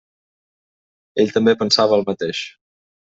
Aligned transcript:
Ell 1.23 1.33
també 1.35 1.55
pensava 1.59 1.99
el 1.99 2.07
mateix. 2.09 2.41